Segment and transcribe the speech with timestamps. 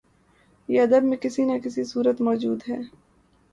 [0.69, 2.75] یہ ادب میں کسی نہ کسی صورت موجود رہی